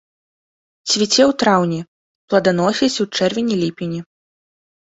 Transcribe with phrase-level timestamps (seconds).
[0.89, 1.77] Цвіце ў траўні,
[2.33, 3.99] пладаносіць у чэрвені-ліпені.